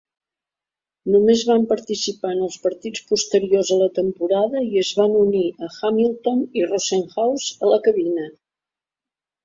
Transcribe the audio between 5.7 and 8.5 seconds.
Hamilton i Rosenhaus a la cabina.